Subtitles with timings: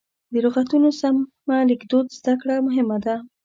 [0.33, 3.15] د لغتونو سمه لیکدود زده کړه مهمه ده.